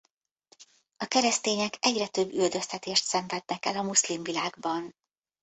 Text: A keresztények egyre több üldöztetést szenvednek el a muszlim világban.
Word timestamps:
A 0.97 1.05
keresztények 1.05 1.77
egyre 1.81 2.07
több 2.07 2.31
üldöztetést 2.31 3.03
szenvednek 3.03 3.65
el 3.65 3.77
a 3.77 3.81
muszlim 3.81 4.23
világban. 4.23 4.95